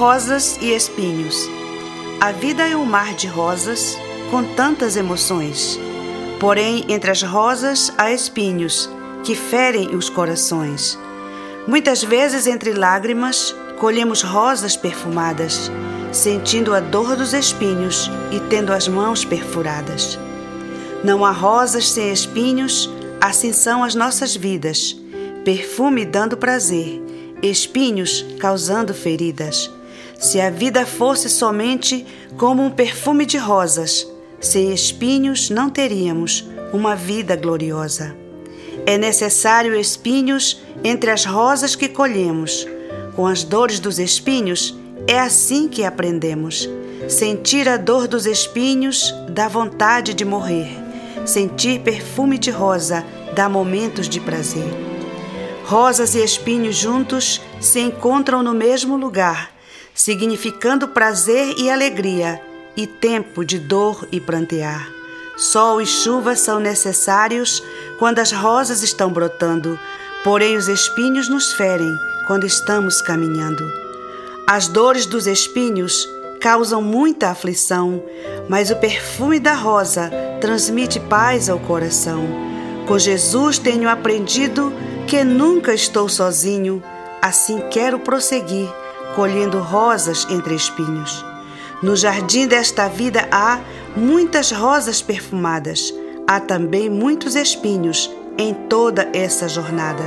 [0.00, 1.46] Rosas e espinhos.
[2.22, 3.98] A vida é um mar de rosas
[4.30, 5.78] com tantas emoções.
[6.40, 8.88] Porém, entre as rosas há espinhos
[9.22, 10.98] que ferem os corações.
[11.68, 15.70] Muitas vezes, entre lágrimas, colhemos rosas perfumadas,
[16.10, 20.18] sentindo a dor dos espinhos e tendo as mãos perfuradas.
[21.04, 22.88] Não há rosas sem espinhos,
[23.20, 24.96] assim são as nossas vidas.
[25.44, 27.02] Perfume dando prazer,
[27.42, 29.70] espinhos causando feridas.
[30.20, 32.06] Se a vida fosse somente
[32.36, 34.06] como um perfume de rosas,
[34.38, 38.14] sem espinhos não teríamos uma vida gloriosa.
[38.84, 42.68] É necessário espinhos entre as rosas que colhemos.
[43.16, 46.68] Com as dores dos espinhos, é assim que aprendemos.
[47.08, 50.68] Sentir a dor dos espinhos dá vontade de morrer.
[51.24, 54.68] Sentir perfume de rosa dá momentos de prazer.
[55.64, 59.58] Rosas e espinhos juntos se encontram no mesmo lugar
[59.94, 62.40] significando prazer e alegria,
[62.76, 64.88] e tempo de dor e prantear.
[65.36, 67.62] Sol e chuva são necessários
[67.98, 69.78] quando as rosas estão brotando,
[70.22, 71.94] porém os espinhos nos ferem
[72.26, 73.64] quando estamos caminhando.
[74.46, 76.08] As dores dos espinhos
[76.40, 78.02] causam muita aflição,
[78.48, 80.10] mas o perfume da rosa
[80.40, 82.22] transmite paz ao coração.
[82.86, 84.72] Com Jesus tenho aprendido
[85.06, 86.82] que nunca estou sozinho,
[87.22, 88.68] assim quero prosseguir
[89.20, 91.22] colhendo rosas entre espinhos.
[91.82, 93.60] No jardim desta vida há
[93.94, 95.92] muitas rosas perfumadas,
[96.26, 100.02] há também muitos espinhos em toda essa jornada.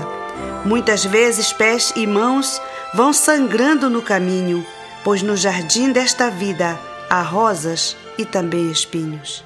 [0.66, 2.60] Muitas vezes pés e mãos
[2.96, 4.66] vão sangrando no caminho,
[5.04, 6.76] pois no jardim desta vida
[7.08, 9.46] há rosas e também espinhos.